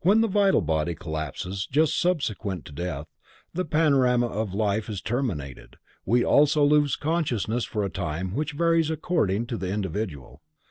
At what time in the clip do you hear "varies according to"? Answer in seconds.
8.52-9.58